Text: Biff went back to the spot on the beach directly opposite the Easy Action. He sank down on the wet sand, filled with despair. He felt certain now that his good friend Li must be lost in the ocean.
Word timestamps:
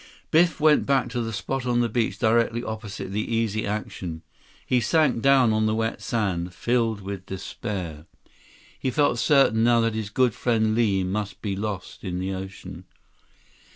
Biff 0.31 0.59
went 0.59 0.87
back 0.87 1.09
to 1.09 1.21
the 1.21 1.31
spot 1.31 1.67
on 1.67 1.81
the 1.81 1.87
beach 1.87 2.17
directly 2.17 2.63
opposite 2.63 3.11
the 3.11 3.21
Easy 3.21 3.67
Action. 3.67 4.23
He 4.65 4.81
sank 4.81 5.21
down 5.21 5.53
on 5.53 5.67
the 5.67 5.75
wet 5.75 6.01
sand, 6.01 6.55
filled 6.55 7.01
with 7.01 7.27
despair. 7.27 8.07
He 8.79 8.89
felt 8.89 9.19
certain 9.19 9.63
now 9.63 9.79
that 9.81 9.93
his 9.93 10.09
good 10.09 10.33
friend 10.33 10.73
Li 10.73 11.03
must 11.03 11.39
be 11.43 11.55
lost 11.55 12.03
in 12.03 12.17
the 12.17 12.33
ocean. 12.33 12.85